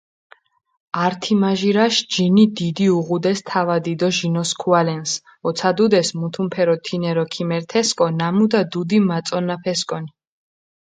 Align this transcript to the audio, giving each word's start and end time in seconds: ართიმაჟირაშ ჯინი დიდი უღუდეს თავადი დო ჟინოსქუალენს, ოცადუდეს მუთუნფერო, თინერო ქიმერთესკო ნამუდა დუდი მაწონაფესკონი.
ართიმაჟირაშ 1.05 1.95
ჯინი 2.13 2.45
დიდი 2.59 2.87
უღუდეს 2.97 3.39
თავადი 3.49 3.93
დო 3.99 4.09
ჟინოსქუალენს, 4.17 5.11
ოცადუდეს 5.47 6.07
მუთუნფერო, 6.19 6.75
თინერო 6.85 7.25
ქიმერთესკო 7.33 8.05
ნამუდა 8.19 8.61
დუდი 8.71 8.97
მაწონაფესკონი. 9.09 10.11